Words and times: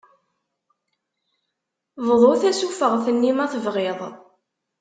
Bḍu 2.07 2.33
tasufeɣt-nni 2.41 3.31
ma 3.35 3.45
tebɣiḍ. 3.51 3.99